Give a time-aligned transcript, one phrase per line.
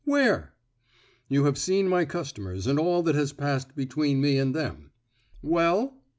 [0.03, 0.55] Where?"
[1.27, 4.89] "You have seen my customers, and all that has passed between me and them."
[5.43, 5.93] "Well?"